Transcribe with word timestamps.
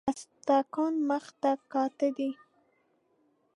خسته 0.09 0.57
کن 0.73 0.93
مخ 1.07 1.25
ته 1.41 1.51
کاته 1.71 2.07
دي 2.17 2.29